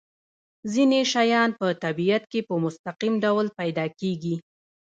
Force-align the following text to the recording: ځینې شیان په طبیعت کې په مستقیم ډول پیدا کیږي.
ځینې 0.73 0.99
شیان 1.13 1.49
په 1.59 1.67
طبیعت 1.83 2.23
کې 2.31 2.39
په 2.47 2.55
مستقیم 2.63 3.13
ډول 3.25 3.47
پیدا 3.59 3.85
کیږي. 3.99 4.35